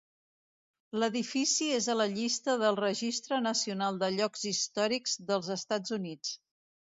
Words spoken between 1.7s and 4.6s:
és a la llista del Registre Nacional de Llocs